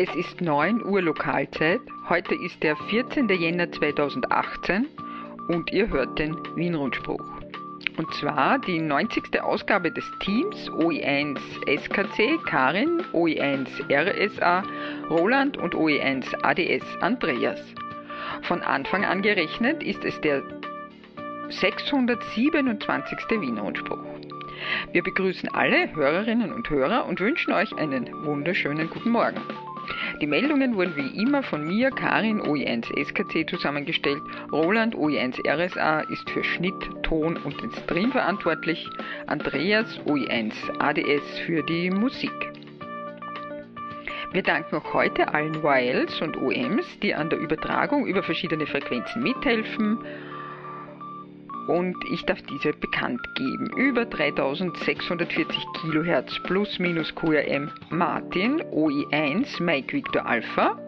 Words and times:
Es 0.00 0.14
ist 0.14 0.40
9 0.40 0.84
Uhr 0.84 1.02
Lokalzeit. 1.02 1.80
Heute 2.08 2.32
ist 2.36 2.62
der 2.62 2.76
14. 2.76 3.28
Jänner 3.30 3.68
2018 3.72 4.86
und 5.48 5.72
ihr 5.72 5.88
hört 5.88 6.20
den 6.20 6.36
Wien-Rundspruch. 6.54 7.24
Und 7.96 8.14
zwar 8.14 8.60
die 8.60 8.78
90. 8.78 9.42
Ausgabe 9.42 9.90
des 9.90 10.04
Teams 10.20 10.70
OE1 10.70 11.36
SKC 11.66 12.38
Karin, 12.46 13.02
OE1 13.12 13.66
RSA 13.90 14.62
Roland 15.10 15.56
und 15.56 15.74
OE1 15.74 16.32
ADS 16.44 16.86
Andreas. 17.00 17.60
Von 18.42 18.62
Anfang 18.62 19.04
an 19.04 19.20
gerechnet 19.20 19.82
ist 19.82 20.04
es 20.04 20.20
der 20.20 20.44
627. 21.48 23.18
Wien-Rundspruch. 23.30 23.98
Wir 24.92 25.02
begrüßen 25.02 25.48
alle 25.48 25.92
Hörerinnen 25.92 26.52
und 26.52 26.70
Hörer 26.70 27.06
und 27.06 27.18
wünschen 27.18 27.52
euch 27.52 27.76
einen 27.76 28.08
wunderschönen 28.24 28.88
guten 28.90 29.10
Morgen. 29.10 29.40
Die 30.20 30.26
Meldungen 30.26 30.76
wurden 30.76 30.96
wie 30.96 31.22
immer 31.22 31.42
von 31.42 31.64
mir, 31.64 31.90
Karin 31.90 32.40
OE1 32.40 32.92
SKC 33.04 33.48
zusammengestellt. 33.48 34.22
Roland 34.52 34.94
OE1 34.94 35.46
RSA 35.46 36.00
ist 36.00 36.28
für 36.30 36.42
Schnitt, 36.42 36.74
Ton 37.02 37.36
und 37.36 37.60
den 37.62 37.70
Stream 37.72 38.12
verantwortlich. 38.12 38.88
Andreas 39.26 39.98
OE1 40.06 40.52
ADS 40.78 41.38
für 41.46 41.62
die 41.62 41.90
Musik. 41.90 42.32
Wir 44.32 44.42
danken 44.42 44.76
auch 44.76 44.92
heute 44.92 45.32
allen 45.32 45.62
YLs 45.64 46.20
und 46.20 46.36
OMs, 46.36 46.98
die 47.00 47.14
an 47.14 47.30
der 47.30 47.38
Übertragung 47.38 48.06
über 48.06 48.22
verschiedene 48.22 48.66
Frequenzen 48.66 49.22
mithelfen 49.22 49.98
und 51.68 51.96
ich 52.10 52.24
darf 52.24 52.40
diese 52.42 52.72
bekannt 52.72 53.20
geben. 53.34 53.70
Über 53.76 54.06
3640 54.06 55.46
kHz 55.74 56.42
plus 56.44 56.78
minus 56.78 57.14
QRM 57.14 57.70
Martin 57.90 58.62
OI1 58.72 59.62
Mike 59.62 59.92
Victor 59.92 60.24
Alpha. 60.26 60.78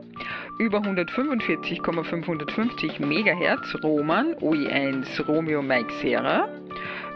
Über 0.58 0.78
145,550 0.78 3.00
MHz 3.00 3.76
Roman 3.82 4.34
OI1 4.37 5.26
Romeo 5.26 5.60
Mike 5.62 5.92
Serra. 6.00 6.48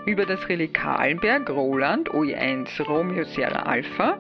Über 0.07 0.27
das 0.27 0.49
Relais 0.49 0.73
Kahlenberg 0.73 1.49
Roland 1.51 2.11
OI1 2.11 2.83
Romeo 2.83 3.23
Serra 3.25 3.63
Alpha. 3.63 4.19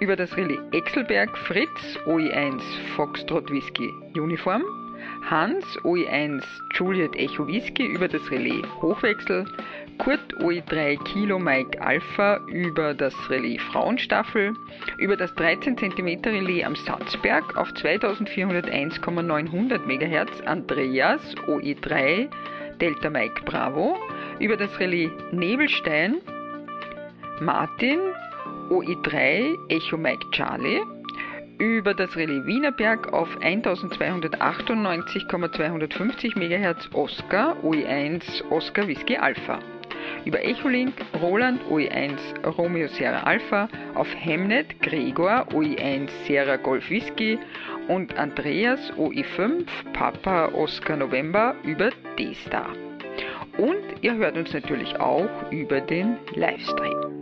Über 0.00 0.16
das 0.16 0.36
Relais 0.36 0.58
Exelberg 0.72 1.38
Fritz 1.38 1.96
OI1 2.06 2.60
Foxtrot 2.96 3.48
Whisky 3.50 3.88
Uniform 4.16 4.81
Hans 5.30 5.64
OE1 5.84 6.42
Juliet 6.74 7.14
Echo 7.16 7.46
Whisky 7.46 7.86
über 7.86 8.08
das 8.08 8.28
Relais 8.30 8.62
Hochwechsel, 8.80 9.46
Kurt 9.98 10.34
OE3 10.40 11.02
Kilo 11.04 11.38
Mike 11.38 11.80
Alpha 11.80 12.40
über 12.48 12.92
das 12.92 13.14
Relais 13.30 13.58
Frauenstaffel, 13.70 14.52
über 14.98 15.16
das 15.16 15.32
13 15.34 15.78
cm 15.78 16.20
Relais 16.24 16.64
am 16.64 16.74
Satzberg 16.74 17.56
auf 17.56 17.72
2401,900 17.74 19.86
MHz 19.86 20.40
Andreas 20.46 21.22
OE3 21.46 22.28
Delta 22.80 23.10
Mike 23.10 23.42
Bravo, 23.44 23.96
über 24.40 24.56
das 24.56 24.76
Relais 24.80 25.10
Nebelstein 25.30 26.16
Martin 27.40 28.00
OE3 28.70 29.56
Echo 29.68 29.96
Mike 29.96 30.26
Charlie, 30.32 30.82
über 31.58 31.94
das 31.94 32.14
Relais 32.16 32.44
Wienerberg 32.46 33.12
auf 33.12 33.28
1298,250 33.40 36.36
MHz 36.36 36.88
Oscar 36.92 37.56
OE1 37.62 38.22
Oscar 38.50 38.88
Whisky 38.88 39.16
Alpha. 39.16 39.58
Über 40.24 40.44
Echolink 40.44 40.94
Roland 41.20 41.60
OE1 41.70 42.46
Romeo 42.46 42.88
Sierra 42.88 43.24
Alpha 43.24 43.68
auf 43.94 44.08
Hemnet 44.14 44.80
Gregor 44.80 45.46
OE1 45.52 46.08
Sierra 46.26 46.56
Golf 46.56 46.88
Whisky 46.90 47.38
und 47.88 48.16
Andreas 48.18 48.92
OE5 48.94 49.66
Papa 49.92 50.48
Oscar 50.54 50.96
November 50.96 51.54
über 51.64 51.90
D-Star. 52.18 52.70
Und 53.58 53.82
ihr 54.00 54.14
hört 54.14 54.36
uns 54.36 54.52
natürlich 54.52 54.98
auch 54.98 55.28
über 55.50 55.80
den 55.80 56.16
Livestream. 56.34 57.21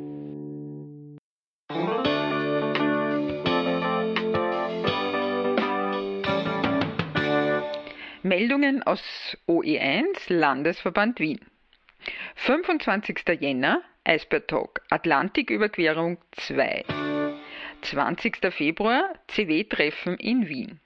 Meldungen 8.31 8.85
aus 8.85 9.03
OE1 9.49 10.33
Landesverband 10.33 11.19
Wien. 11.19 11.41
25. 12.37 13.25
Jänner 13.41 13.83
Eisberg-Talk 14.05 14.83
Atlantiküberquerung 14.89 16.19
2. 16.37 16.85
20. 17.83 18.53
Februar 18.53 19.15
CW-Treffen 19.27 20.17
in 20.19 20.49
Wien. 20.49 20.79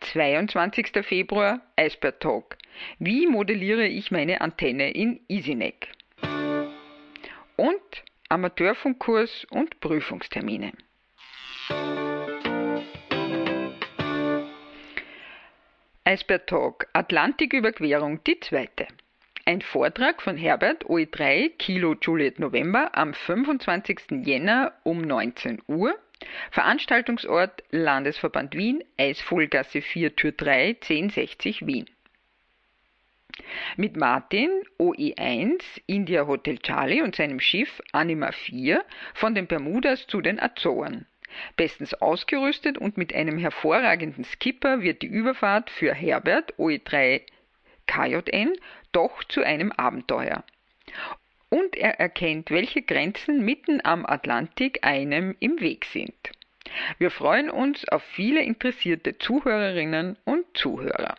22. 0.00 1.02
Februar 1.02 1.62
Eisberg-Talk 1.76 2.58
Wie 2.98 3.26
modelliere 3.26 3.86
ich 3.86 4.10
meine 4.10 4.42
Antenne 4.42 4.90
in 4.90 5.18
EasyNeck? 5.30 5.88
Und 7.56 8.04
Amateurfunkkurs 8.28 9.46
und 9.48 9.80
Prüfungstermine. 9.80 10.72
Eisbär 16.06 16.44
Talk 16.44 16.86
Atlantiküberquerung 16.92 18.22
die 18.24 18.38
zweite. 18.38 18.86
Ein 19.46 19.62
Vortrag 19.62 20.20
von 20.20 20.36
Herbert 20.36 20.84
OE3 20.84 21.56
Kilo 21.56 21.96
Juliet 21.98 22.38
November 22.38 22.90
am 22.94 23.14
25. 23.14 24.22
Jänner 24.22 24.74
um 24.82 25.00
19 25.00 25.62
Uhr. 25.66 25.98
Veranstaltungsort 26.50 27.64
Landesverband 27.70 28.54
Wien, 28.54 28.84
Eisvollgasse 28.98 29.80
4 29.80 30.14
Tür 30.14 30.32
3 30.32 30.76
1060 30.82 31.66
Wien. 31.66 31.88
Mit 33.78 33.96
Martin 33.96 34.50
OE1 34.78 35.62
India 35.86 36.26
Hotel 36.26 36.58
Charlie 36.58 37.00
und 37.00 37.16
seinem 37.16 37.40
Schiff 37.40 37.80
Anima 37.92 38.30
4 38.30 38.84
von 39.14 39.34
den 39.34 39.46
Bermudas 39.46 40.06
zu 40.06 40.20
den 40.20 40.38
Azoren. 40.38 41.06
Bestens 41.56 41.94
ausgerüstet 41.94 42.78
und 42.78 42.96
mit 42.96 43.14
einem 43.14 43.38
hervorragenden 43.38 44.24
Skipper 44.24 44.80
wird 44.80 45.02
die 45.02 45.06
Überfahrt 45.06 45.70
für 45.70 45.94
Herbert 45.94 46.54
OE3 46.58 47.22
KJN 47.86 48.52
doch 48.92 49.24
zu 49.24 49.42
einem 49.42 49.72
Abenteuer. 49.72 50.44
Und 51.48 51.76
er 51.76 52.00
erkennt, 52.00 52.50
welche 52.50 52.82
Grenzen 52.82 53.44
mitten 53.44 53.80
am 53.84 54.04
Atlantik 54.06 54.84
einem 54.84 55.36
im 55.40 55.60
Weg 55.60 55.84
sind. 55.84 56.14
Wir 56.98 57.10
freuen 57.10 57.50
uns 57.50 57.88
auf 57.88 58.02
viele 58.02 58.42
interessierte 58.42 59.18
Zuhörerinnen 59.18 60.16
und 60.24 60.44
Zuhörer. 60.54 61.14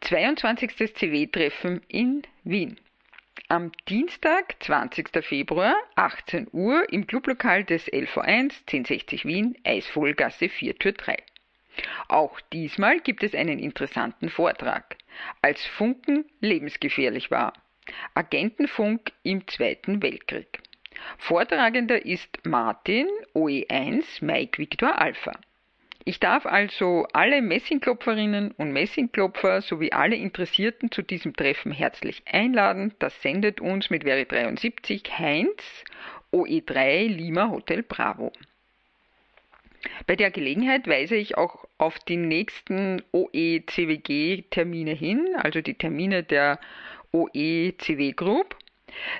Zweiundzwanzigstes 0.00 0.94
CW-Treffen 0.94 1.80
in 1.88 2.22
Wien. 2.44 2.78
Am 3.48 3.70
Dienstag, 3.88 4.56
20. 4.58 5.22
Februar, 5.24 5.76
18 5.94 6.48
Uhr 6.50 6.84
im 6.92 7.06
Clublokal 7.06 7.62
des 7.62 7.86
LV1 7.86 8.52
1060 8.66 9.24
Wien, 9.24 9.56
Eisvogelgasse 9.62 10.48
4 10.48 10.76
Tür 10.80 10.90
3. 10.90 11.16
Auch 12.08 12.40
diesmal 12.52 12.98
gibt 12.98 13.22
es 13.22 13.36
einen 13.36 13.60
interessanten 13.60 14.30
Vortrag. 14.30 14.96
Als 15.42 15.64
Funken 15.64 16.24
lebensgefährlich 16.40 17.30
war. 17.30 17.52
Agentenfunk 18.14 19.12
im 19.22 19.46
Zweiten 19.46 20.02
Weltkrieg. 20.02 20.60
Vortragender 21.16 22.04
ist 22.04 22.44
Martin 22.44 23.06
OE1 23.32 24.24
Mike 24.24 24.58
Victor 24.58 25.00
Alpha. 25.00 25.30
Ich 26.08 26.20
darf 26.20 26.46
also 26.46 27.08
alle 27.12 27.42
Messingklopferinnen 27.42 28.52
und 28.52 28.72
Messingklopfer 28.72 29.60
sowie 29.60 29.90
alle 29.90 30.14
Interessierten 30.14 30.92
zu 30.92 31.02
diesem 31.02 31.34
Treffen 31.34 31.72
herzlich 31.72 32.22
einladen. 32.30 32.94
Das 33.00 33.20
sendet 33.22 33.60
uns 33.60 33.90
mit 33.90 34.04
Veri 34.04 34.24
73 34.24 35.02
Heinz 35.18 35.60
OE3 36.32 37.08
Lima 37.08 37.50
Hotel 37.50 37.82
Bravo. 37.82 38.30
Bei 40.06 40.14
der 40.14 40.30
Gelegenheit 40.30 40.86
weise 40.86 41.16
ich 41.16 41.36
auch 41.36 41.64
auf 41.76 41.98
die 41.98 42.18
nächsten 42.18 43.02
OE-CWG-Termine 43.10 44.92
hin, 44.92 45.26
also 45.34 45.60
die 45.60 45.74
Termine 45.74 46.22
der 46.22 46.60
OE-CW 47.10 48.12
Group. 48.12 48.54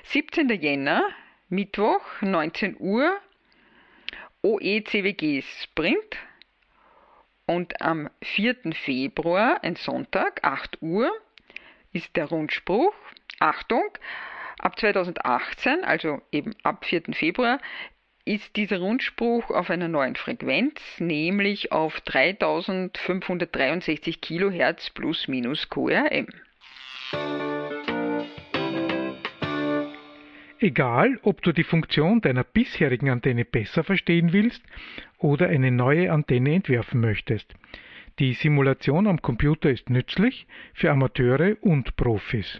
17. 0.03 0.47
Jänner, 0.51 1.03
Mittwoch, 1.49 1.99
19 2.21 2.77
Uhr, 2.79 3.19
OE-CWG 4.41 5.41
Sprint, 5.41 6.17
und 7.47 7.81
am 7.81 8.09
4. 8.21 8.73
Februar, 8.73 9.63
ein 9.63 9.77
Sonntag, 9.77 10.43
8 10.43 10.81
Uhr, 10.81 11.09
ist 11.93 12.15
der 12.15 12.25
Rundspruch. 12.25 12.93
Achtung, 13.39 13.89
ab 14.59 14.79
2018, 14.79 15.83
also 15.83 16.21
eben 16.31 16.53
ab 16.63 16.85
4. 16.85 17.03
Februar, 17.13 17.59
ist 18.25 18.55
dieser 18.57 18.79
Rundspruch 18.79 19.49
auf 19.49 19.69
einer 19.69 19.87
neuen 19.87 20.17
Frequenz, 20.17 20.81
nämlich 20.99 21.71
auf 21.71 22.01
3563 22.01 24.19
kHz 24.19 24.89
plus 24.89 25.29
minus 25.29 25.69
QRM. 25.69 26.27
Egal, 30.59 31.19
ob 31.21 31.43
du 31.43 31.51
die 31.51 31.63
Funktion 31.63 32.19
deiner 32.19 32.43
bisherigen 32.43 33.11
Antenne 33.11 33.45
besser 33.45 33.83
verstehen 33.83 34.33
willst 34.33 34.63
oder 35.19 35.49
eine 35.49 35.71
neue 35.71 36.11
Antenne 36.11 36.55
entwerfen 36.55 36.99
möchtest. 36.99 37.53
Die 38.17 38.33
Simulation 38.33 39.05
am 39.05 39.21
Computer 39.21 39.69
ist 39.69 39.91
nützlich 39.91 40.47
für 40.73 40.89
Amateure 40.89 41.57
und 41.61 41.95
Profis. 41.95 42.59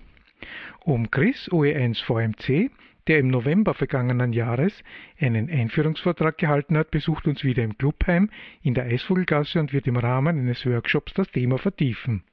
Um 0.81 1.09
Chris 1.09 1.49
OE1 1.49 2.03
VMC, 2.03 2.69
der 3.07 3.17
im 3.17 3.29
November 3.29 3.73
vergangenen 3.73 4.31
Jahres 4.31 4.83
einen 5.19 5.49
Einführungsvortrag 5.49 6.37
gehalten 6.37 6.77
hat, 6.77 6.91
besucht 6.91 7.25
uns 7.25 7.43
wieder 7.43 7.63
im 7.63 7.79
Clubheim 7.79 8.29
in 8.61 8.75
der 8.75 8.85
Eisvogelgasse 8.85 9.59
und 9.59 9.73
wird 9.73 9.87
im 9.87 9.97
Rahmen 9.97 10.37
eines 10.37 10.67
Workshops 10.67 11.15
das 11.15 11.31
Thema 11.31 11.57
vertiefen. 11.57 12.23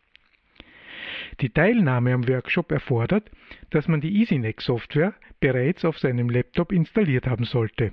Die 1.41 1.51
Teilnahme 1.51 2.15
am 2.15 2.29
Workshop 2.29 2.73
erfordert, 2.73 3.31
dass 3.71 3.89
man 3.89 4.01
die 4.01 4.21
EasyNeck-Software 4.21 5.15
bereits 5.41 5.85
auf 5.85 5.99
seinem 5.99 6.31
Laptop 6.31 6.73
installiert 6.73 7.27
haben 7.27 7.45
sollte. 7.45 7.93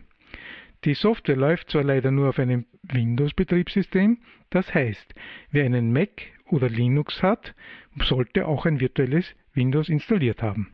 Die 0.83 0.95
Software 0.95 1.35
läuft 1.35 1.69
zwar 1.69 1.83
leider 1.83 2.09
nur 2.09 2.29
auf 2.29 2.39
einem 2.39 2.65
Windows-Betriebssystem, 2.83 4.17
das 4.49 4.73
heißt, 4.73 5.13
wer 5.51 5.65
einen 5.65 5.93
Mac 5.93 6.23
oder 6.47 6.69
Linux 6.69 7.21
hat, 7.21 7.53
sollte 7.99 8.47
auch 8.47 8.65
ein 8.65 8.79
virtuelles 8.79 9.35
Windows 9.53 9.89
installiert 9.89 10.41
haben. 10.41 10.71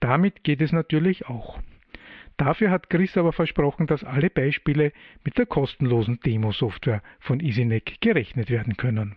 Damit 0.00 0.44
geht 0.44 0.60
es 0.62 0.72
natürlich 0.72 1.26
auch. 1.26 1.58
Dafür 2.38 2.70
hat 2.70 2.88
Chris 2.88 3.16
aber 3.16 3.32
versprochen, 3.32 3.86
dass 3.86 4.04
alle 4.04 4.30
Beispiele 4.30 4.92
mit 5.24 5.36
der 5.38 5.46
kostenlosen 5.46 6.20
Demo-Software 6.20 7.02
von 7.18 7.40
EasyNeck 7.40 8.00
gerechnet 8.00 8.48
werden 8.48 8.76
können. 8.76 9.16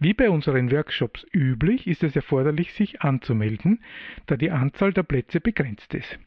Wie 0.00 0.14
bei 0.14 0.30
unseren 0.30 0.72
Workshops 0.72 1.26
üblich 1.32 1.86
ist 1.86 2.02
es 2.02 2.16
erforderlich, 2.16 2.72
sich 2.72 3.02
anzumelden, 3.02 3.84
da 4.26 4.36
die 4.36 4.50
Anzahl 4.50 4.94
der 4.94 5.02
Plätze 5.02 5.40
begrenzt 5.40 5.92
ist. 5.94 6.18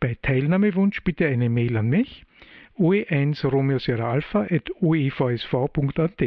Bei 0.00 0.16
Teilnahmewunsch 0.22 1.04
bitte 1.04 1.26
eine 1.26 1.50
Mail 1.50 1.76
an 1.76 1.88
mich 1.88 2.24
oe1 2.78 3.46
Romeo 3.46 3.78
Sierra 3.78 4.10
Alpha 4.10 4.46
at 4.50 4.70
oevsv.at. 4.80 6.22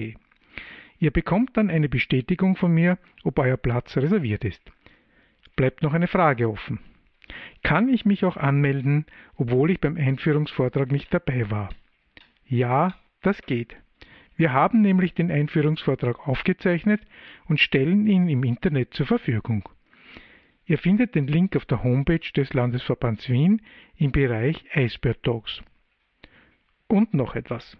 Ihr 0.99 1.11
bekommt 1.11 1.57
dann 1.57 1.71
eine 1.71 1.89
Bestätigung 1.89 2.55
von 2.55 2.71
mir, 2.71 2.99
ob 3.23 3.39
euer 3.39 3.57
Platz 3.57 3.97
reserviert 3.97 4.45
ist. 4.45 4.61
Bleibt 5.55 5.81
noch 5.81 5.93
eine 5.93 6.07
Frage 6.07 6.47
offen. 6.47 6.79
Kann 7.63 7.89
ich 7.89 8.05
mich 8.05 8.23
auch 8.23 8.37
anmelden, 8.37 9.07
obwohl 9.35 9.71
ich 9.71 9.81
beim 9.81 9.97
Einführungsvortrag 9.97 10.91
nicht 10.91 11.11
dabei 11.11 11.49
war? 11.49 11.69
Ja, 12.45 12.93
das 13.23 13.41
geht. 13.41 13.75
Wir 14.35 14.51
haben 14.51 14.81
nämlich 14.81 15.13
den 15.13 15.31
Einführungsvortrag 15.31 16.27
aufgezeichnet 16.27 17.01
und 17.45 17.59
stellen 17.59 18.07
ihn 18.07 18.29
im 18.29 18.43
Internet 18.43 18.93
zur 18.93 19.05
Verfügung. 19.05 19.69
Ihr 20.65 20.77
findet 20.77 21.13
den 21.15 21.27
Link 21.27 21.55
auf 21.55 21.65
der 21.65 21.83
Homepage 21.83 22.31
des 22.35 22.53
Landesverbands 22.53 23.29
Wien 23.29 23.61
im 23.97 24.11
Bereich 24.11 24.63
Eisbär 24.73 25.21
Talks. 25.21 25.61
Und 26.87 27.13
noch 27.13 27.35
etwas. 27.35 27.77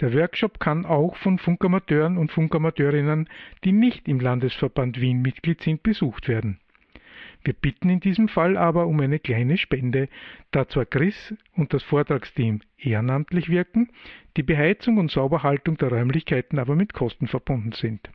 Der 0.00 0.12
Workshop 0.14 0.60
kann 0.60 0.84
auch 0.84 1.16
von 1.16 1.38
Funkamateuren 1.38 2.18
und 2.18 2.30
Funkamateurinnen, 2.30 3.28
die 3.64 3.72
nicht 3.72 4.08
im 4.08 4.20
Landesverband 4.20 5.00
Wien 5.00 5.22
Mitglied 5.22 5.62
sind, 5.62 5.82
besucht 5.82 6.28
werden. 6.28 6.60
Wir 7.46 7.54
bitten 7.54 7.88
in 7.90 8.00
diesem 8.00 8.26
Fall 8.26 8.56
aber 8.56 8.88
um 8.88 8.98
eine 8.98 9.20
kleine 9.20 9.56
Spende, 9.56 10.08
da 10.50 10.66
zwar 10.66 10.84
Chris 10.84 11.32
und 11.54 11.72
das 11.72 11.84
Vortragsteam 11.84 12.60
ehrenamtlich 12.76 13.48
wirken, 13.48 13.88
die 14.36 14.42
Beheizung 14.42 14.98
und 14.98 15.12
Sauberhaltung 15.12 15.76
der 15.76 15.90
Räumlichkeiten 15.90 16.58
aber 16.58 16.74
mit 16.74 16.92
Kosten 16.92 17.28
verbunden 17.28 17.70
sind. 17.70 18.10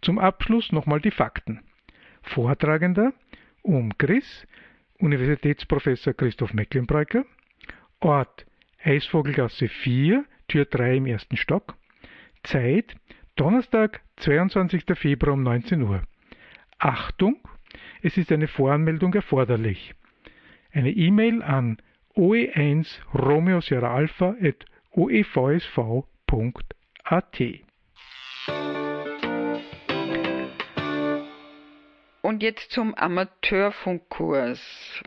Zum 0.00 0.18
Abschluss 0.18 0.72
nochmal 0.72 1.00
die 1.00 1.12
Fakten. 1.12 1.60
Vortragender 2.22 3.12
um 3.62 3.96
Chris, 3.96 4.44
Universitätsprofessor 4.98 6.12
Christoph 6.14 6.52
Mecklenbreuker, 6.52 7.24
Ort 8.00 8.44
Eisvogelgasse 8.82 9.68
4, 9.68 10.24
Tür 10.48 10.64
3 10.64 10.96
im 10.96 11.06
ersten 11.06 11.36
Stock, 11.36 11.76
Zeit 12.42 12.96
Donnerstag, 13.36 14.00
22. 14.16 14.82
Februar 14.94 15.34
um 15.34 15.44
19 15.44 15.80
Uhr. 15.82 16.02
Achtung, 16.80 17.36
es 18.02 18.16
ist 18.16 18.32
eine 18.32 18.48
Voranmeldung 18.48 19.14
erforderlich. 19.14 19.94
Eine 20.72 20.90
E-Mail 20.90 21.40
an 21.42 21.78
oe1 22.16 22.98
Romeo 23.14 23.60
oevsv.at. 24.90 26.04
Und 32.22 32.42
jetzt 32.42 32.72
zum 32.72 32.94
Amateurfunkkurs. 32.94 35.02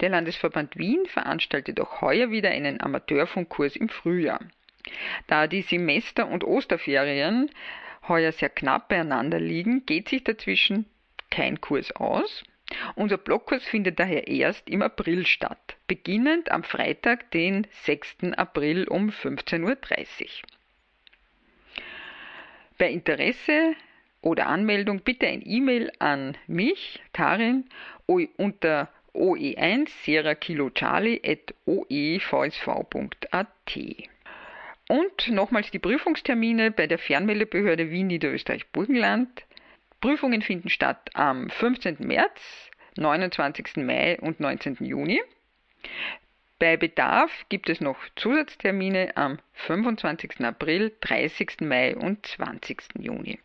Der 0.00 0.10
Landesverband 0.10 0.76
Wien 0.76 1.06
veranstaltet 1.06 1.80
auch 1.80 2.00
heuer 2.00 2.30
wieder 2.30 2.50
einen 2.50 2.80
Amateurfunkkurs 2.80 3.74
im 3.76 3.88
Frühjahr. 3.88 4.40
Da 5.26 5.48
die 5.48 5.62
Semester- 5.62 6.28
und 6.28 6.44
Osterferien 6.44 7.50
heuer 8.08 8.32
sehr 8.32 8.50
knapp 8.50 8.88
beieinander 8.88 9.40
liegen, 9.40 9.86
geht 9.86 10.08
sich 10.08 10.24
dazwischen 10.24 10.86
kein 11.32 11.60
Kurs 11.60 11.90
aus. 11.96 12.44
Unser 12.94 13.16
Blockkurs 13.16 13.64
findet 13.64 13.98
daher 13.98 14.28
erst 14.28 14.68
im 14.68 14.82
April 14.82 15.26
statt, 15.26 15.76
beginnend 15.86 16.52
am 16.52 16.62
Freitag, 16.62 17.30
den 17.32 17.66
6. 17.84 18.34
April 18.36 18.86
um 18.86 19.08
15.30 19.10 19.62
Uhr. 19.64 19.76
Bei 22.78 22.90
Interesse 22.90 23.74
oder 24.20 24.46
Anmeldung 24.46 25.00
bitte 25.00 25.26
ein 25.26 25.42
E-Mail 25.44 25.90
an 25.98 26.36
mich, 26.46 27.00
Tarin, 27.12 27.64
unter 28.06 28.88
oe1 29.14 29.88
Sierra 30.04 30.34
Kilo 30.34 30.70
Charlie 30.70 31.20
at 31.24 31.54
oevsv.at. 31.66 33.46
Und 34.88 35.28
nochmals 35.28 35.70
die 35.70 35.78
Prüfungstermine 35.78 36.70
bei 36.70 36.86
der 36.86 36.98
Fernmeldebehörde 36.98 37.90
Wien 37.90 38.08
Niederösterreich 38.08 38.66
Burgenland 38.68 39.44
Prüfungen 40.02 40.42
finden 40.42 40.68
statt 40.68 41.10
am 41.14 41.48
15. 41.48 41.98
März, 42.00 42.70
29. 42.96 43.76
Mai 43.76 44.18
und 44.20 44.40
19. 44.40 44.78
Juni. 44.80 45.22
Bei 46.58 46.76
Bedarf 46.76 47.30
gibt 47.48 47.70
es 47.70 47.80
noch 47.80 47.96
Zusatztermine 48.16 49.16
am 49.16 49.38
25. 49.52 50.44
April, 50.44 50.92
30. 51.02 51.60
Mai 51.60 51.96
und 51.96 52.26
20. 52.26 52.82
Juni. 52.98 53.38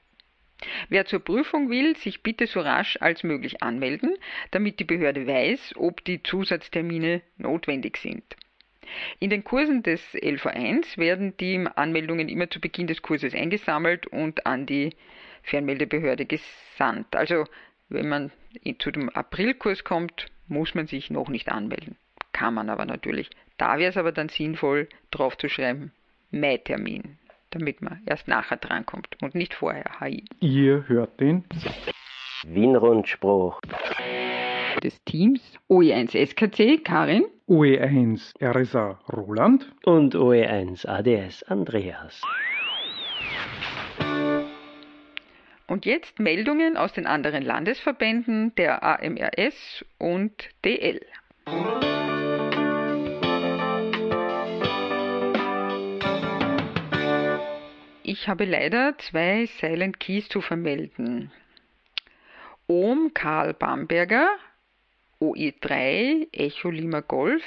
Wer 0.90 1.06
zur 1.06 1.20
Prüfung 1.20 1.70
will, 1.70 1.96
sich 1.96 2.24
bitte 2.24 2.48
so 2.48 2.62
rasch 2.62 2.98
als 3.02 3.22
möglich 3.22 3.62
anmelden, 3.62 4.18
damit 4.50 4.80
die 4.80 4.84
Behörde 4.84 5.28
weiß, 5.28 5.76
ob 5.76 6.04
die 6.06 6.24
Zusatztermine 6.24 7.22
notwendig 7.38 7.98
sind. 7.98 8.36
In 9.20 9.30
den 9.30 9.44
Kursen 9.44 9.84
des 9.84 10.02
LV1 10.16 10.98
werden 10.98 11.38
die 11.38 11.68
Anmeldungen 11.76 12.30
immer 12.30 12.50
zu 12.50 12.60
Beginn 12.60 12.88
des 12.88 13.04
Kurses 13.04 13.36
eingesammelt 13.36 14.08
und 14.08 14.48
an 14.48 14.66
die 14.66 14.96
Fernmeldebehörde 15.48 16.26
gesandt. 16.26 17.16
Also 17.16 17.46
wenn 17.90 18.10
man 18.10 18.32
zu 18.80 18.92
dem 18.92 19.10
Aprilkurs 19.10 19.84
kommt, 19.84 20.28
muss 20.48 20.76
man 20.76 20.88
sich 20.88 21.10
noch 21.10 21.30
nicht 21.30 21.50
anmelden. 21.50 21.96
Kann 22.34 22.54
man 22.54 22.70
aber 22.70 22.86
natürlich. 22.86 23.30
Da 23.58 23.78
wäre 23.78 23.90
es 23.90 23.98
aber 23.98 24.12
dann 24.12 24.30
sinnvoll, 24.30 24.88
drauf 25.10 25.38
zu 25.38 25.50
schreiben, 25.50 25.92
Mai-Termin, 26.32 27.18
damit 27.50 27.82
man 27.82 28.02
erst 28.06 28.28
nachher 28.28 28.58
drankommt 28.58 29.18
und 29.22 29.34
nicht 29.34 29.54
vorher 29.54 30.00
HI. 30.00 30.26
Ihr 30.42 30.88
hört 30.88 31.20
den 31.20 31.46
Wien-Rundspruch 32.44 33.60
des 34.84 35.04
Teams 35.06 35.42
OE1 35.70 36.16
SKC 36.16 36.84
Karin, 36.84 37.26
OE1 37.48 38.34
RSA 38.44 39.00
Roland 39.12 39.74
und 39.86 40.14
OE1 40.14 40.86
ADS 40.88 41.44
Andreas. 41.44 42.22
Und 45.68 45.86
jetzt 45.86 46.20
Meldungen 46.20 46.78
aus 46.78 46.94
den 46.94 47.06
anderen 47.06 47.44
Landesverbänden 47.44 48.56
der 48.56 48.84
AMRS 48.84 49.86
und 49.98 50.32
DL. 50.64 51.06
Ich 58.04 58.30
habe 58.30 58.46
leider 58.46 58.98
zwei 59.00 59.46
Silent 59.60 60.00
Keys 60.00 60.30
zu 60.30 60.40
vermelden. 60.40 61.32
Ohm 62.68 63.14
Karl 63.14 63.54
Bamberger, 63.54 64.30
OE3 65.20 66.30
Echo 66.32 66.70
Lima 66.70 67.02
Golf. 67.02 67.44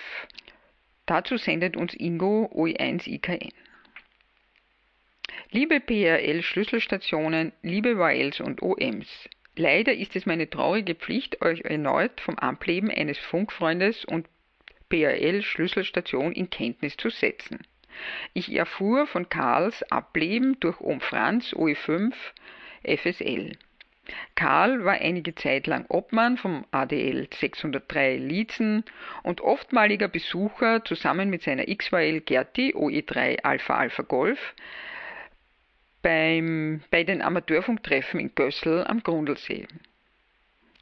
Dazu 1.06 1.38
sendet 1.38 1.76
uns 1.78 1.94
Ingo 1.94 2.50
OE1 2.52 3.08
IKN. 3.08 3.52
Liebe 5.52 5.80
PRL-Schlüsselstationen, 5.80 7.50
liebe 7.62 7.96
YLs 7.98 8.38
und 8.38 8.62
OMs, 8.62 9.28
leider 9.56 9.92
ist 9.92 10.14
es 10.14 10.24
meine 10.24 10.48
traurige 10.48 10.94
Pflicht, 10.94 11.42
euch 11.42 11.62
erneut 11.62 12.20
vom 12.20 12.38
Ableben 12.38 12.88
eines 12.88 13.18
Funkfreundes 13.18 14.04
und 14.04 14.28
PRL-Schlüsselstation 14.90 16.30
in 16.30 16.50
Kenntnis 16.50 16.96
zu 16.96 17.10
setzen. 17.10 17.58
Ich 18.32 18.54
erfuhr 18.54 19.08
von 19.08 19.28
Karls 19.28 19.82
Ableben 19.90 20.60
durch 20.60 20.80
Om 20.80 21.00
Franz 21.00 21.52
OE5 21.52 22.12
FSL. 22.84 23.58
Karl 24.36 24.84
war 24.84 25.00
einige 25.00 25.34
Zeit 25.34 25.66
lang 25.66 25.84
Obmann 25.88 26.36
vom 26.36 26.64
ADL 26.70 27.26
603 27.34 28.18
Liezen 28.18 28.84
und 29.24 29.40
oftmaliger 29.40 30.06
Besucher 30.06 30.84
zusammen 30.84 31.28
mit 31.28 31.42
seiner 31.42 31.64
XYL 31.64 32.20
Gerti 32.20 32.72
OE3 32.72 33.42
Alpha 33.42 33.74
Alpha 33.74 34.04
Golf 34.04 34.54
beim, 36.02 36.82
bei 36.90 37.04
den 37.04 37.22
Amateurfunktreffen 37.22 38.20
in 38.20 38.34
Gössel 38.34 38.84
am 38.86 39.02
Grundlsee. 39.02 39.66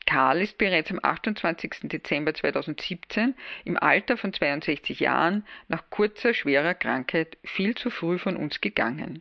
Karl 0.07 0.41
ist 0.41 0.57
bereits 0.57 0.91
am 0.91 1.01
28. 1.03 1.81
Dezember 1.83 2.33
2017 2.33 3.35
im 3.67 3.77
Alter 3.77 4.17
von 4.17 4.33
62 4.33 5.01
Jahren 5.01 5.45
nach 5.69 5.91
kurzer 5.91 6.33
schwerer 6.33 6.73
Krankheit 6.73 7.37
viel 7.45 7.75
zu 7.75 7.91
früh 7.91 8.19
von 8.19 8.37
uns 8.37 8.63
gegangen. 8.63 9.21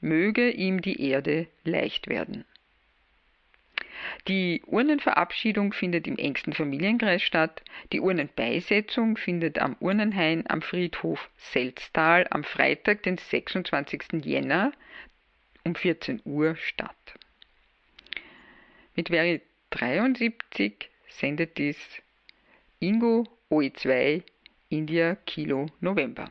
Möge 0.00 0.48
ihm 0.48 0.80
die 0.80 1.02
Erde 1.10 1.48
leicht 1.64 2.08
werden. 2.08 2.46
Die 4.28 4.62
Urnenverabschiedung 4.66 5.72
findet 5.72 6.06
im 6.06 6.18
engsten 6.18 6.52
Familienkreis 6.52 7.22
statt. 7.22 7.62
Die 7.92 8.00
Urnenbeisetzung 8.00 9.16
findet 9.16 9.58
am 9.58 9.76
Urnenhain 9.80 10.44
am 10.48 10.62
Friedhof 10.62 11.28
Selztal 11.36 12.26
am 12.30 12.44
Freitag, 12.44 13.02
den 13.02 13.18
26. 13.18 14.24
Jänner 14.24 14.72
um 15.64 15.74
14 15.74 16.22
Uhr 16.24 16.56
statt. 16.56 16.96
Mit 18.96 19.08
Veri 19.08 19.40
73 19.70 20.88
sendet 21.08 21.58
dies 21.58 21.78
Ingo 22.80 23.26
OE2 23.50 24.22
India 24.68 25.16
Kilo 25.26 25.66
November. 25.80 26.30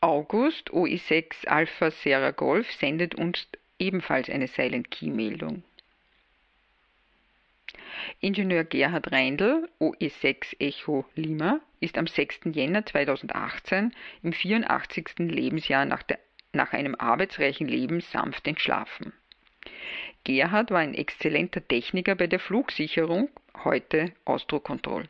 August 0.00 0.70
OE6 0.70 1.46
Alpha 1.46 1.90
Sierra 1.90 2.30
Golf 2.30 2.70
sendet 2.72 3.14
uns 3.14 3.46
ebenfalls 3.78 4.30
eine 4.30 4.46
Silent 4.46 4.90
Key 4.90 5.10
Meldung. 5.10 5.62
Ingenieur 8.20 8.64
Gerhard 8.64 9.12
Reindl, 9.12 9.68
OE6 9.80 10.60
Echo 10.60 11.04
Lima, 11.14 11.60
ist 11.80 11.98
am 11.98 12.06
6. 12.06 12.40
Jänner 12.52 12.84
2018 12.84 13.92
im 14.22 14.32
84. 14.32 15.18
Lebensjahr 15.18 15.84
nach, 15.84 16.02
der, 16.02 16.18
nach 16.52 16.72
einem 16.72 16.94
arbeitsreichen 16.94 17.66
Leben 17.66 18.00
sanft 18.00 18.46
entschlafen. 18.46 19.12
Gerhard 20.24 20.70
war 20.70 20.80
ein 20.80 20.94
exzellenter 20.94 21.66
Techniker 21.66 22.14
bei 22.14 22.26
der 22.26 22.40
Flugsicherung, 22.40 23.30
heute 23.64 24.12
Ausdruckkontroll. 24.24 25.08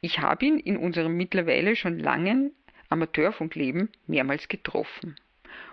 Ich 0.00 0.20
habe 0.20 0.46
ihn 0.46 0.58
in 0.58 0.76
unserem 0.76 1.16
mittlerweile 1.16 1.76
schon 1.76 1.98
langen 1.98 2.52
Amateurfunkleben 2.88 3.90
mehrmals 4.06 4.48
getroffen. 4.48 5.16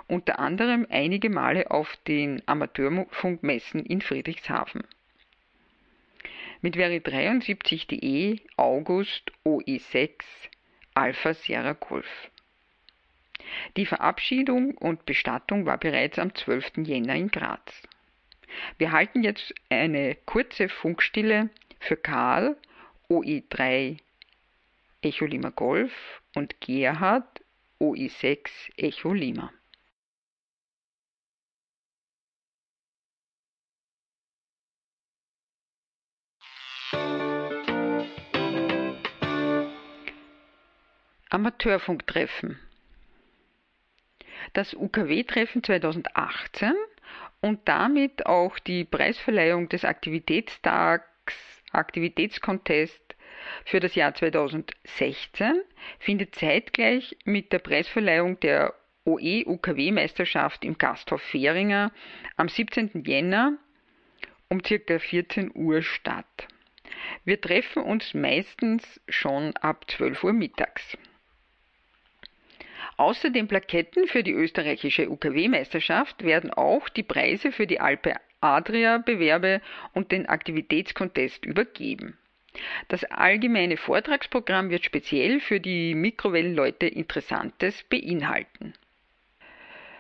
Unter 0.08 0.40
anderem 0.40 0.86
einige 0.90 1.30
Male 1.30 1.72
auf 1.72 1.96
den 2.08 2.42
Amateurfunkmessen 2.46 3.86
in 3.86 4.02
Friedrichshafen 4.02 4.84
mit 6.62 6.76
Veri 6.76 6.98
73.de 6.98 8.40
August 8.56 9.32
OE6 9.46 10.24
Alpha 10.94 11.34
Sierra 11.34 11.74
Golf. 11.74 12.32
Die 13.76 13.86
Verabschiedung 13.86 14.76
und 14.76 15.06
Bestattung 15.06 15.66
war 15.66 15.78
bereits 15.78 16.18
am 16.20 16.34
12. 16.34 16.78
Jänner 16.78 17.16
in 17.16 17.30
Graz. 17.30 17.84
Wir 18.78 18.92
halten 18.92 19.24
jetzt 19.24 19.54
eine 19.70 20.16
kurze 20.26 20.70
Funkstille 20.70 21.50
für 21.80 21.98
Karl 21.98 22.58
OE3 23.10 23.98
Echo 25.02 25.26
Lima 25.26 25.50
Golf 25.50 25.94
und 26.36 26.60
Gerhard 26.60 27.42
OE6 27.80 28.50
Echo 28.78 29.14
Lima. 29.14 29.54
Amateurfunktreffen. 41.38 42.58
Das 44.54 44.74
UKW-Treffen 44.74 45.62
2018 45.62 46.74
und 47.42 47.60
damit 47.68 48.26
auch 48.26 48.58
die 48.58 48.84
Preisverleihung 48.84 49.70
des 49.70 49.86
Aktivitätstags, 49.86 51.36
Aktivitätskontest 51.72 53.16
für 53.66 53.80
das 53.80 53.94
Jahr 53.94 54.16
2016 54.16 55.62
findet 56.00 56.34
zeitgleich 56.34 57.16
mit 57.24 57.54
der 57.54 57.60
Preisverleihung 57.60 58.40
der 58.40 58.74
OE-UKW-Meisterschaft 59.06 60.66
im 60.66 60.80
Gasthof 60.80 61.22
Fähringer 61.22 61.92
am 62.36 62.50
17. 62.50 63.04
Jänner 63.06 63.60
um 64.50 64.64
ca. 64.64 64.98
14 64.98 65.52
Uhr 65.54 65.84
statt. 65.84 66.48
Wir 67.26 67.40
treffen 67.40 67.84
uns 67.84 68.16
meistens 68.16 69.00
schon 69.08 69.56
ab 69.58 69.86
12 69.88 70.24
Uhr 70.24 70.34
mittags. 70.34 70.98
Außer 72.98 73.30
den 73.30 73.48
Plaketten 73.48 74.08
für 74.08 74.24
die 74.24 74.34
österreichische 74.34 75.10
UKW-Meisterschaft 75.10 76.24
werden 76.24 76.52
auch 76.52 76.90
die 76.90 77.04
Preise 77.04 77.52
für 77.52 77.68
die 77.68 77.80
Alpe 77.80 78.16
Adria-Bewerbe 78.42 79.62
und 79.94 80.12
den 80.12 80.28
Aktivitätskontest 80.28 81.46
übergeben. 81.46 82.18
Das 82.88 83.04
allgemeine 83.04 83.78
Vortragsprogramm 83.78 84.70
wird 84.70 84.84
speziell 84.84 85.40
für 85.40 85.60
die 85.60 85.94
Mikrowellenleute 85.96 86.88
Interessantes 86.88 87.84
beinhalten. 87.84 88.74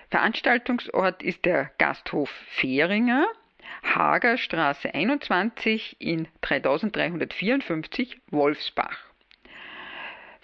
Veranstaltungsort 0.10 1.22
ist 1.22 1.46
der 1.46 1.72
Gasthof 1.78 2.30
Fähringer, 2.30 3.28
Hagerstraße 3.84 4.94
21 4.94 5.98
in 6.00 6.28
3354 6.42 8.18
Wolfsbach. 8.32 9.07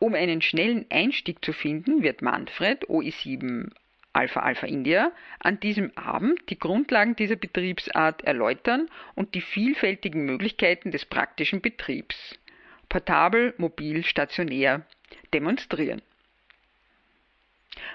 Um 0.00 0.14
einen 0.14 0.42
schnellen 0.42 0.86
Einstieg 0.90 1.44
zu 1.44 1.52
finden, 1.52 2.02
wird 2.02 2.20
Manfred 2.20 2.86
OE7 2.86 3.70
Alpha 4.12 4.40
Alpha 4.40 4.66
India 4.66 5.12
an 5.38 5.60
diesem 5.60 5.96
Abend 5.96 6.40
die 6.50 6.58
Grundlagen 6.58 7.14
dieser 7.14 7.36
Betriebsart 7.36 8.24
erläutern 8.24 8.88
und 9.14 9.36
die 9.36 9.40
vielfältigen 9.40 10.24
Möglichkeiten 10.24 10.90
des 10.90 11.04
praktischen 11.04 11.60
Betriebs 11.60 12.40
portabel, 12.88 13.54
mobil, 13.56 14.04
stationär 14.04 14.84
demonstrieren. 15.32 16.02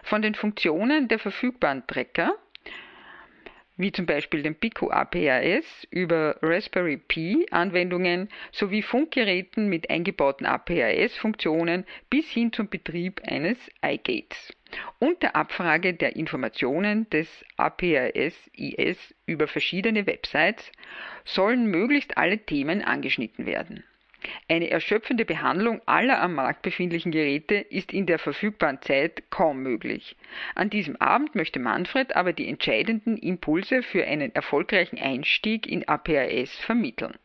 Von 0.04 0.22
den 0.22 0.36
Funktionen 0.36 1.08
der 1.08 1.20
verfügbaren 1.20 1.86
Tracker, 1.88 2.36
wie 3.78 3.92
zum 3.92 4.06
Beispiel 4.06 4.44
dem 4.44 4.56
Pico 4.56 4.92
APRS 4.92 5.88
über 5.90 6.38
Raspberry 6.42 6.98
Pi 6.98 7.48
Anwendungen 7.50 8.30
sowie 8.52 8.84
Funkgeräten 8.84 9.70
mit 9.70 9.90
eingebauten 9.90 10.46
APRS 10.46 11.18
Funktionen 11.18 11.86
bis 12.10 12.30
hin 12.30 12.54
zum 12.54 12.70
Betrieb 12.70 13.22
eines 13.26 13.58
iGates, 13.84 14.54
und 15.00 15.24
der 15.24 15.36
Abfrage 15.36 15.94
der 15.94 16.16
Informationen 16.16 17.10
des 17.10 17.44
APRS-IS 17.58 19.16
über 19.26 19.48
verschiedene 19.48 20.06
Websites 20.06 20.72
sollen 21.26 21.66
möglichst 21.66 22.18
alle 22.18 22.38
Themen 22.38 22.84
angeschnitten 22.84 23.46
werden. 23.46 23.84
Eine 24.48 24.70
erschöpfende 24.70 25.26
Behandlung 25.26 25.82
aller 25.86 26.22
am 26.22 26.36
Markt 26.36 26.62
befindlichen 26.62 27.12
Geräte 27.12 27.56
ist 27.56 27.92
in 27.92 28.06
der 28.06 28.20
verfügbaren 28.20 28.82
Zeit 28.82 29.24
kaum 29.30 29.64
möglich. 29.64 30.16
An 30.56 30.70
diesem 30.70 30.96
Abend 30.98 31.36
möchte 31.36 31.60
Manfred 31.60 32.16
aber 32.16 32.34
die 32.34 32.48
entscheidenden 32.48 33.18
Impulse 33.18 33.82
für 33.82 34.06
einen 34.06 34.34
erfolgreichen 34.36 35.00
Einstieg 35.00 35.68
in 35.68 35.88
APRS 35.88 36.56
vermitteln. 36.58 37.18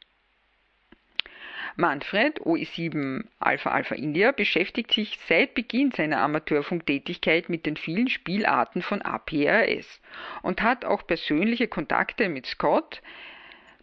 Manfred, 1.79 2.41
OE7 2.41 3.25
Alpha 3.39 3.71
Alpha 3.71 3.95
India, 3.95 4.33
beschäftigt 4.33 4.93
sich 4.93 5.19
seit 5.29 5.53
Beginn 5.53 5.91
seiner 5.91 6.21
Amateurfunktätigkeit 6.21 7.51
mit 7.51 7.67
den 7.67 7.77
vielen 7.77 8.09
Spielarten 8.09 8.81
von 8.81 9.03
APRS 9.03 10.01
und 10.41 10.63
hat 10.63 10.87
auch 10.87 11.07
persönliche 11.07 11.69
Kontakte 11.69 12.31
mit 12.31 12.47
Scott, 12.47 13.03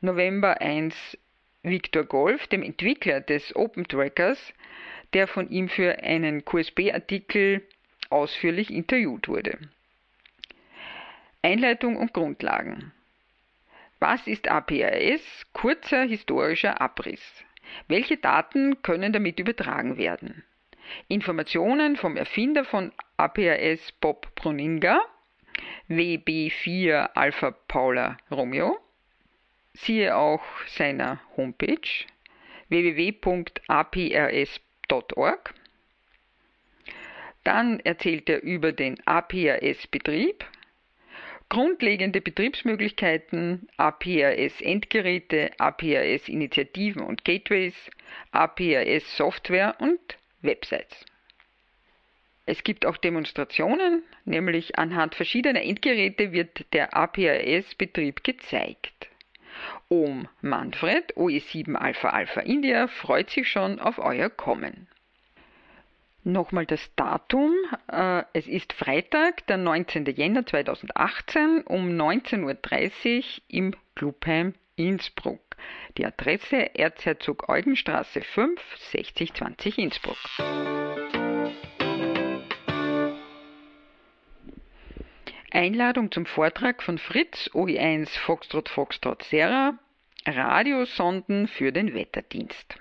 November 0.01 0.59
1 0.59 1.19
Victor 1.63 2.03
Golf, 2.03 2.47
dem 2.47 2.61
Entwickler 2.61 3.21
des 3.21 3.55
Open 3.55 3.87
Trackers, 3.87 4.53
der 5.13 5.27
von 5.27 5.49
ihm 5.49 5.69
für 5.69 5.99
einen 5.99 6.43
QSB-Artikel 6.43 7.65
ausführlich 8.09 8.69
interviewt 8.69 9.27
wurde. 9.27 9.57
Einleitung 11.41 11.95
und 11.97 12.13
Grundlagen. 12.13 12.91
Was 13.99 14.27
ist 14.27 14.49
APRS? 14.49 15.21
Kurzer 15.53 16.03
historischer 16.03 16.81
Abriss. 16.81 17.21
Welche 17.87 18.17
Daten 18.17 18.81
können 18.81 19.13
damit 19.13 19.39
übertragen 19.39 19.97
werden? 19.97 20.43
Informationen 21.07 21.95
vom 21.95 22.17
Erfinder 22.17 22.65
von 22.65 22.91
APRS 23.15 23.93
Bob 24.01 24.35
Bruninga, 24.35 24.99
WB4 25.87 27.11
Alpha 27.13 27.51
Paula 27.51 28.17
Romeo, 28.29 28.77
siehe 29.73 30.15
auch 30.15 30.43
seiner 30.67 31.19
Homepage 31.35 32.05
www.aprs.org. 32.69 33.63
Dann 37.43 37.79
erzählt 37.81 38.29
er 38.29 38.41
über 38.41 38.71
den 38.71 39.05
APRS-Betrieb, 39.05 40.45
grundlegende 41.49 42.21
Betriebsmöglichkeiten, 42.21 43.67
APRS-Endgeräte, 43.77 45.51
APRS-Initiativen 45.59 47.01
und 47.01 47.25
Gateways, 47.25 47.75
APRS-Software 48.31 49.75
und 49.79 49.99
Websites. 50.41 51.05
Es 52.45 52.63
gibt 52.63 52.85
auch 52.85 52.97
Demonstrationen, 52.97 54.03
nämlich 54.25 54.77
anhand 54.77 55.15
verschiedener 55.15 55.61
Endgeräte 55.61 56.31
wird 56.31 56.65
der 56.73 56.95
APRS-Betrieb 56.95 58.23
gezeigt. 58.23 59.09
Om 59.89 60.27
Manfred, 60.41 61.15
OE7 61.15 61.75
Alpha 61.75 62.09
Alpha 62.09 62.41
India, 62.41 62.87
freut 62.87 63.29
sich 63.29 63.49
schon 63.49 63.79
auf 63.79 63.99
euer 63.99 64.29
Kommen. 64.29 64.87
Nochmal 66.23 66.65
das 66.65 66.89
Datum. 66.95 67.53
Äh, 67.91 68.23
es 68.33 68.47
ist 68.47 68.71
Freitag, 68.73 69.45
der 69.47 69.57
19. 69.57 70.05
Jänner 70.05 70.45
2018 70.45 71.63
um 71.65 71.89
19.30 71.89 73.17
Uhr 73.17 73.23
im 73.49 73.75
Clubheim 73.95 74.53
Innsbruck. 74.75 75.41
Die 75.97 76.05
Adresse 76.05 76.75
Erzherzog 76.75 77.49
Eugenstraße 77.49 78.21
5, 78.21 78.59
6020 78.91 79.77
Innsbruck. 79.77 80.17
Einladung 85.53 86.11
zum 86.11 86.25
Vortrag 86.25 86.81
von 86.81 86.97
Fritz 86.97 87.47
OE1 87.53 88.09
Foxtrot 88.17 88.69
Foxtrot 88.69 89.21
Serra 89.21 89.77
Radiosonden 90.25 91.47
für 91.47 91.71
den 91.71 91.93
Wetterdienst. 91.93 92.75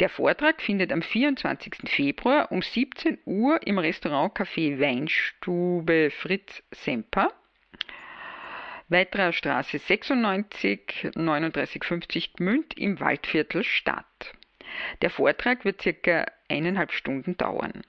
Der 0.00 0.08
Vortrag 0.08 0.60
findet 0.60 0.90
am 0.90 1.00
24. 1.00 1.74
Februar 1.86 2.50
um 2.50 2.60
17 2.60 3.18
Uhr 3.24 3.64
im 3.64 3.78
Restaurant 3.78 4.34
Café 4.36 4.80
Weinstube 4.80 6.10
Fritz 6.10 6.60
Semper, 6.72 7.32
Weiterer 8.88 9.32
Straße 9.32 9.78
96 9.78 11.12
3950 11.14 12.32
Gmünd 12.32 12.76
im 12.76 12.98
Waldviertel 12.98 13.62
statt. 13.62 14.34
Der 15.02 15.10
Vortrag 15.10 15.64
wird 15.64 15.82
circa 15.82 16.26
eineinhalb 16.48 16.90
Stunden 16.90 17.36
dauern. 17.36 17.84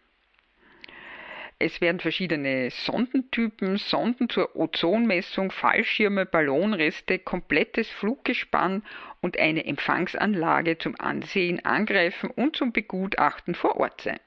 Es 1.59 1.79
werden 1.81 1.99
verschiedene 1.99 2.69
Sondentypen, 2.71 3.77
Sonden 3.77 4.29
zur 4.29 4.55
Ozonmessung, 4.55 5.51
Fallschirme, 5.51 6.25
Ballonreste, 6.25 7.19
komplettes 7.19 7.89
Fluggespann 7.89 8.83
und 9.21 9.37
eine 9.39 9.65
Empfangsanlage 9.65 10.77
zum 10.77 10.99
Ansehen, 10.99 11.63
Angreifen 11.65 12.29
und 12.29 12.55
zum 12.55 12.73
Begutachten 12.73 13.55
vor 13.55 13.77
Ort 13.77 14.01
sein. 14.01 14.19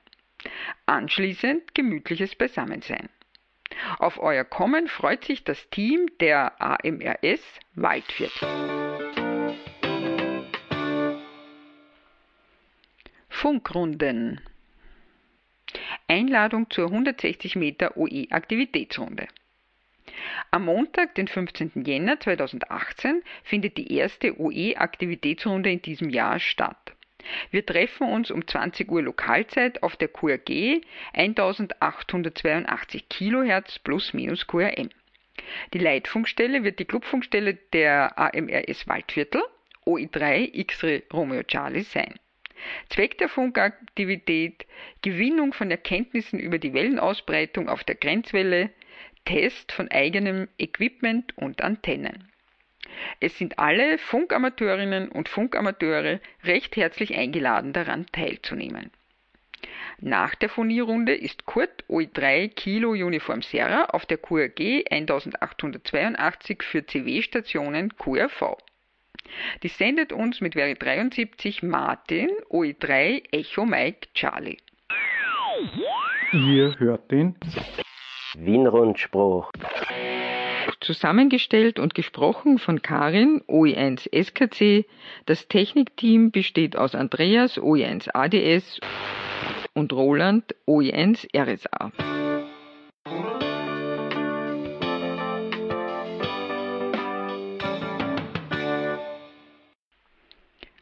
Anschließend 0.87 1.75
gemütliches 1.75 2.35
Beisammensein. 2.35 3.09
Auf 3.99 4.19
euer 4.19 4.45
Kommen 4.45 4.89
freut 4.89 5.25
sich 5.25 5.45
das 5.45 5.69
Team 5.71 6.07
der 6.21 6.61
AMRS 6.61 7.43
Waldviertel. 7.75 8.49
Funkrunden 13.29 14.41
Einladung 16.09 16.71
zur 16.71 16.87
160 16.87 17.57
Meter 17.57 17.97
OE 17.97 18.29
Aktivitätsrunde. 18.31 19.27
Am 20.51 20.65
Montag, 20.65 21.15
den 21.17 21.27
15. 21.29 21.85
Jänner 21.85 22.21
2018, 22.21 23.23
findet 23.43 23.77
die 23.77 23.93
erste 23.93 24.41
OE 24.41 24.77
Aktivitätsrunde 24.77 25.71
in 25.71 25.83
diesem 25.83 26.11
Jahr 26.11 26.39
statt. 26.39 26.93
Wir 27.51 27.67
treffen 27.67 28.09
uns 28.09 28.31
um 28.31 28.47
20 28.47 28.89
Uhr 28.91 29.03
Lokalzeit 29.03 29.83
auf 29.83 29.97
der 29.97 30.07
QRG 30.09 30.81
1882 31.13 33.09
kHz 33.09 33.81
plus 33.81 34.15
minus 34.15 34.47
QRM. 34.47 34.91
Die 35.75 35.79
Leitfunkstelle 35.79 36.63
wird 36.63 36.79
die 36.79 36.85
Clubfunkstelle 36.85 37.55
der 37.73 38.17
AMRS 38.19 38.87
Waldviertel 38.87 39.43
OE3 39.85 40.51
X-Ray 40.55 41.03
Romeo 41.13 41.43
Charlie 41.43 41.83
sein. 41.83 42.15
Zweck 42.89 43.19
der 43.19 43.29
Funkaktivität 43.29 44.67
Gewinnung 45.03 45.53
von 45.53 45.71
Erkenntnissen 45.71 46.39
über 46.39 46.59
die 46.59 46.73
Wellenausbreitung 46.73 47.69
auf 47.69 47.85
der 47.85 47.97
Grenzwelle, 47.97 48.71
Test 49.25 49.73
von 49.73 49.91
eigenem 49.91 50.49
Equipment 50.59 51.37
und 51.37 51.63
Antennen. 51.63 52.31
Es 53.21 53.37
sind 53.37 53.59
alle 53.59 53.99
Funkamateurinnen 53.99 55.09
und 55.09 55.29
Funkamateure 55.29 56.21
recht 56.45 56.77
herzlich 56.77 57.17
eingeladen, 57.17 57.73
daran 57.73 58.07
teilzunehmen. 58.13 58.91
Nach 59.99 60.35
der 60.35 60.49
Furnierrunde 60.49 61.15
ist 61.15 61.47
Kurt 61.47 61.85
OE3 61.89 62.49
Kilo 62.49 62.91
Uniform 62.91 63.43
Serra 63.43 63.87
auf 63.87 64.07
der 64.07 64.19
QRG 64.19 64.85
1882 64.91 66.63
für 66.63 66.85
CW-Stationen 66.85 67.97
QRV. 67.97 68.57
Die 69.63 69.69
sendet 69.69 70.13
uns 70.13 70.41
mit 70.41 70.55
Wäre 70.55 70.75
73 70.75 71.63
Martin 71.63 72.31
OE3 72.51 73.25
Echo 73.33 73.65
Mike 73.65 74.09
Charlie. 74.15 74.59
Ihr 76.33 76.79
hört 76.79 77.11
den 77.11 77.37
Wien-Rundspruch. 78.35 79.51
Zusammengestellt 80.81 81.79
und 81.79 81.95
gesprochen 81.95 82.59
von 82.59 82.83
Karin 82.83 83.43
OE1 83.49 84.09
SKC. 84.13 84.87
Das 85.25 85.49
Technikteam 85.49 86.31
besteht 86.31 86.77
aus 86.77 86.95
Andreas 86.95 87.59
OE1 87.59 88.11
ADS 88.13 88.81
und 89.75 89.93
Roland 89.93 90.55
OE1 90.67 91.29
RSA. 91.35 91.93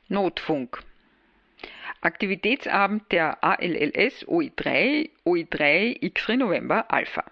Notfunk. 0.09 0.83
Aktivitätsabend 2.03 3.11
der 3.11 3.43
ALLS 3.43 4.27
OI3 4.27 5.09
OI3 5.25 5.97
X-Ray 6.03 6.37
November 6.37 6.90
Alpha. 6.93 7.25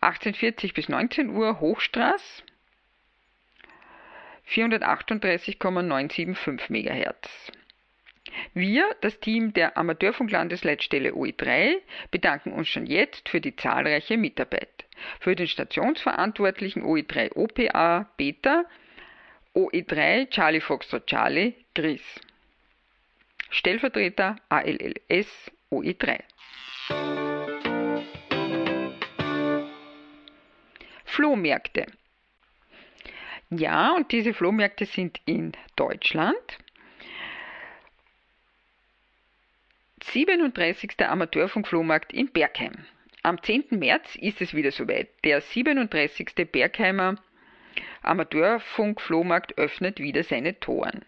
1840 0.00 0.74
bis 0.74 0.88
19 0.88 1.30
Uhr 1.30 1.60
Hochstraß 1.60 2.42
438,975 4.44 6.68
MHz. 6.68 7.52
Wir, 8.52 8.94
das 9.00 9.18
Team 9.20 9.52
der 9.52 9.76
Amateurfunklandesleitstelle 9.76 11.12
OE3, 11.12 11.76
bedanken 12.10 12.52
uns 12.52 12.68
schon 12.68 12.86
jetzt 12.86 13.28
für 13.28 13.40
die 13.40 13.56
zahlreiche 13.56 14.16
Mitarbeit. 14.16 14.84
Für 15.20 15.34
den 15.34 15.46
Stationsverantwortlichen 15.46 16.82
OE3 16.82 17.34
OPA 17.34 18.10
Beta, 18.16 18.64
OE3 19.54 20.30
Charlie 20.30 20.60
Foxtrot 20.60 21.06
Charlie 21.06 21.54
Gris. 21.74 22.02
Stellvertreter 23.50 24.36
ALLS 24.48 25.50
OE3. 25.70 26.20
Flohmärkte. 31.24 31.86
Ja, 33.48 33.94
und 33.94 34.12
diese 34.12 34.34
Flohmärkte 34.34 34.84
sind 34.84 35.22
in 35.24 35.52
Deutschland. 35.74 36.36
37. 40.02 41.00
Amateurfunkflohmarkt 41.00 42.12
in 42.12 42.30
Bergheim. 42.30 42.84
Am 43.22 43.42
10. 43.42 43.68
März 43.70 44.16
ist 44.16 44.42
es 44.42 44.52
wieder 44.52 44.70
soweit. 44.70 45.08
Der 45.24 45.40
37. 45.40 46.46
Bergheimer 46.52 47.16
Amateurfunkflohmarkt 48.02 49.56
öffnet 49.56 50.00
wieder 50.00 50.24
seine 50.24 50.60
Toren. 50.60 51.06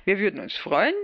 Wir 0.04 0.18
würden 0.20 0.38
uns 0.38 0.56
freuen, 0.56 0.94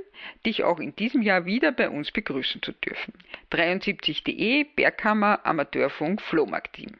dich 0.46 0.62
auch 0.62 0.78
in 0.78 0.94
diesem 0.94 1.22
Jahr 1.22 1.44
wieder 1.44 1.72
bei 1.72 1.90
uns 1.90 2.12
begrüßen 2.12 2.62
zu 2.62 2.70
dürfen. 2.70 3.14
73.de 3.50 4.62
Berghammer 4.76 5.44
Amateurfunk 5.44 6.22
Flohmarktteam. 6.22 6.92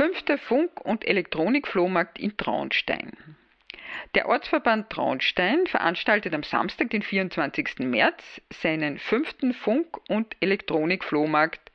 Fünfter 0.00 0.38
Funk- 0.38 0.80
und 0.80 1.06
Elektronikflohmarkt 1.06 2.18
in 2.18 2.34
Traunstein. 2.38 3.12
Der 4.14 4.30
Ortsverband 4.30 4.88
Traunstein 4.88 5.66
veranstaltet 5.66 6.32
am 6.32 6.42
Samstag, 6.42 6.88
den 6.88 7.02
24. 7.02 7.80
März, 7.80 8.40
seinen 8.48 8.98
fünften 8.98 9.52
Funk- 9.52 9.98
und 10.08 10.34
Elektronikflohmarkt 10.40 11.70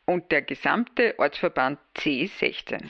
und 0.05 0.29
der 0.31 0.41
gesamte 0.41 1.15
Ortsverband 1.17 1.79
C16. 1.95 2.89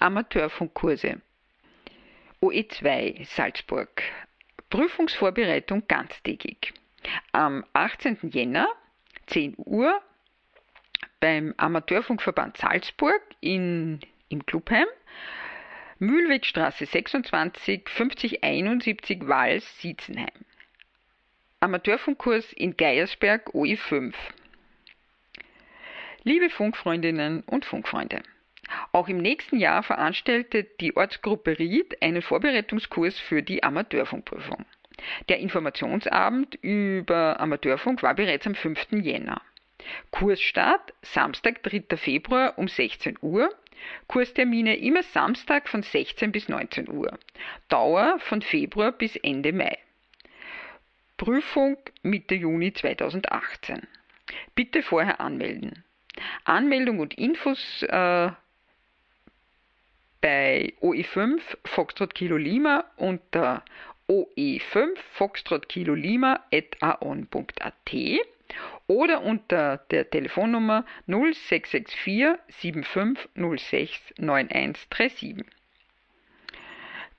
Amateurfunkkurse 0.00 1.20
OE2 2.42 3.26
Salzburg. 3.26 4.02
Prüfungsvorbereitung 4.70 5.86
ganztägig. 5.88 6.72
Am 7.32 7.66
18. 7.74 8.30
Jänner, 8.30 8.68
10 9.26 9.56
Uhr, 9.58 10.00
beim 11.20 11.52
Amateurfunkverband 11.58 12.56
Salzburg 12.56 13.20
in, 13.40 14.00
im 14.30 14.46
Clubheim. 14.46 14.86
Mühlwegstraße 15.98 16.86
26 16.86 17.88
5071 17.90 19.28
Wals, 19.28 19.78
Siezenheim. 19.80 20.46
Amateurfunkkurs 21.60 22.54
in 22.54 22.74
Geiersberg 22.74 23.50
OE5. 23.50 24.14
Liebe 26.22 26.48
Funkfreundinnen 26.48 27.42
und 27.42 27.66
Funkfreunde, 27.66 28.22
auch 28.92 29.08
im 29.08 29.18
nächsten 29.18 29.58
Jahr 29.58 29.82
veranstaltet 29.82 30.80
die 30.80 30.96
Ortsgruppe 30.96 31.58
Ried 31.58 32.02
einen 32.02 32.22
Vorbereitungskurs 32.22 33.18
für 33.18 33.42
die 33.42 33.62
Amateurfunkprüfung. 33.62 34.64
Der 35.28 35.38
Informationsabend 35.38 36.56
über 36.62 37.40
Amateurfunk 37.40 38.02
war 38.02 38.14
bereits 38.14 38.46
am 38.46 38.54
5. 38.54 38.88
Jänner. 38.92 39.40
Kursstart 40.10 40.92
Samstag, 41.02 41.62
3. 41.62 41.96
Februar 41.96 42.58
um 42.58 42.68
16 42.68 43.18
Uhr. 43.22 43.50
Kurstermine 44.08 44.76
immer 44.76 45.02
Samstag 45.02 45.68
von 45.68 45.82
16 45.82 46.32
bis 46.32 46.48
19 46.48 46.90
Uhr. 46.90 47.18
Dauer 47.68 48.18
von 48.20 48.42
Februar 48.42 48.92
bis 48.92 49.16
Ende 49.16 49.52
Mai. 49.52 49.78
Prüfung 51.16 51.78
Mitte 52.02 52.34
Juni 52.34 52.72
2018. 52.72 53.86
Bitte 54.54 54.82
vorher 54.82 55.20
anmelden. 55.20 55.84
Anmeldung 56.44 56.98
und 56.98 57.14
Infos 57.14 57.82
äh, 57.84 58.30
bei 60.20 60.72
OE5 60.80 61.40
Foxtrot 61.64 62.14
Kilo 62.14 62.36
Lima 62.36 62.84
unter 62.96 63.64
OE5 64.08 64.96
Foxtrot 65.12 65.68
Kilo 65.68 65.94
Lima 65.94 66.40
at 66.52 66.76
aon.at 66.80 67.74
oder 68.86 69.22
unter 69.22 69.78
der 69.90 70.10
Telefonnummer 70.10 70.84
0664 71.06 72.38
7506 72.48 74.00
9137. 74.18 75.44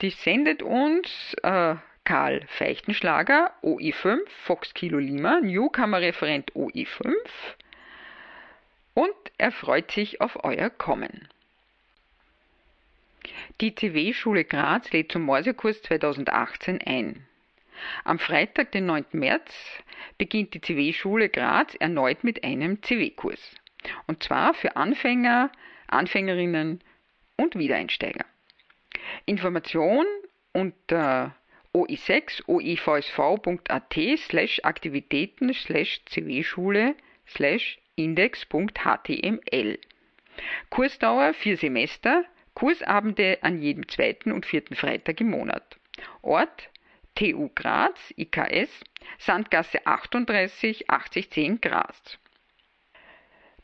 Die 0.02 0.10
sendet 0.10 0.64
uns 0.64 1.36
äh, 1.44 1.76
Karl 2.04 2.42
Feichtenschlager, 2.48 3.54
OI5, 3.64 4.20
Fox 4.44 4.74
Kilo 4.74 4.98
Lima, 4.98 5.40
Newcomer-Referent 5.40 6.52
OI5 6.54 7.14
und 8.96 9.14
er 9.38 9.52
freut 9.52 9.92
sich 9.92 10.20
auf 10.20 10.44
euer 10.44 10.70
Kommen. 10.70 11.30
Die 13.60 13.76
CW-Schule 13.76 14.46
Graz 14.46 14.92
lädt 14.92 15.12
zum 15.12 15.24
Morsekurs 15.24 15.82
2018 15.84 16.82
ein. 16.86 17.28
Am 18.04 18.20
Freitag, 18.20 18.72
den 18.72 18.86
9. 18.86 19.06
März, 19.14 19.54
beginnt 20.18 20.54
die 20.54 20.62
CW-Schule 20.62 21.30
Graz 21.30 21.76
erneut 21.76 22.24
mit 22.24 22.44
einem 22.44 22.82
CW-Kurs. 22.82 23.56
Und 24.08 24.24
zwar 24.24 24.54
für 24.54 24.76
Anfänger, 24.76 25.52
Anfängerinnen 25.88 26.84
und 27.38 27.56
Wiedereinsteiger. 27.56 28.26
Information 29.26 30.06
unter 30.54 31.36
oi6 31.74 32.48
oivsv.at 32.48 33.96
slash 34.18 34.60
aktivitäten 34.64 35.54
slash 35.54 36.02
cw-schule 36.06 36.96
slash 37.28 37.80
index.html. 37.96 39.80
Kursdauer 40.70 41.34
vier 41.34 41.58
Semester, 41.58 42.26
Kursabende 42.62 43.40
an 43.42 43.60
jedem 43.60 43.88
zweiten 43.88 44.32
und 44.32 44.46
vierten 44.46 44.76
Freitag 44.76 45.20
im 45.20 45.32
Monat. 45.32 45.80
Ort 46.22 46.70
TU 47.16 47.50
Graz, 47.56 48.14
IKS, 48.18 48.70
Sandgasse 49.18 49.84
38 49.88 50.88
8010 50.88 51.60
Graz. 51.60 52.20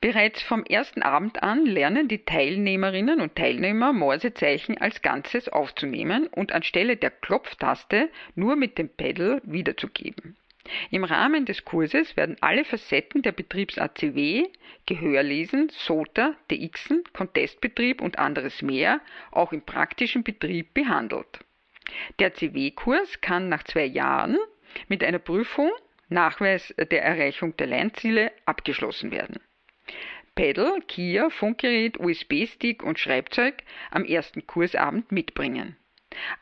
Bereits 0.01 0.41
vom 0.41 0.63
ersten 0.63 1.03
Abend 1.03 1.43
an 1.43 1.67
lernen 1.67 2.07
die 2.07 2.25
Teilnehmerinnen 2.25 3.21
und 3.21 3.35
Teilnehmer 3.35 3.93
Morsezeichen 3.93 4.79
als 4.79 5.03
Ganzes 5.03 5.47
aufzunehmen 5.47 6.25
und 6.25 6.51
anstelle 6.51 6.97
der 6.97 7.11
Klopftaste 7.11 8.09
nur 8.33 8.55
mit 8.55 8.79
dem 8.79 8.89
Pedal 8.89 9.43
wiederzugeben. 9.43 10.37
Im 10.91 11.03
Rahmen 11.03 11.45
des 11.45 11.65
Kurses 11.65 12.15
werden 12.17 12.37
alle 12.41 12.65
Facetten 12.65 13.21
der 13.21 13.31
Betriebs-ACW, 13.31 14.45
Gehörlesen, 14.85 15.69
SOTA, 15.69 16.35
DXen, 16.51 17.03
Contestbetrieb 17.13 18.01
und 18.01 18.19
anderes 18.19 18.61
mehr 18.61 19.01
auch 19.31 19.53
im 19.53 19.61
praktischen 19.61 20.23
Betrieb 20.23 20.73
behandelt. 20.73 21.39
Der 22.19 22.33
CW-Kurs 22.33 23.21
kann 23.21 23.49
nach 23.49 23.63
zwei 23.63 23.85
Jahren 23.85 24.37
mit 24.87 25.03
einer 25.03 25.19
Prüfung, 25.19 25.71
Nachweis 26.09 26.73
der 26.77 27.03
Erreichung 27.03 27.55
der 27.57 27.67
Lernziele, 27.67 28.31
abgeschlossen 28.45 29.11
werden. 29.11 29.39
Pedal, 30.35 30.81
Kia, 30.87 31.29
Funkgerät, 31.29 31.99
USB-Stick 31.99 32.83
und 32.83 32.99
Schreibzeug 32.99 33.63
am 33.91 34.05
ersten 34.05 34.45
Kursabend 34.45 35.11
mitbringen. 35.11 35.75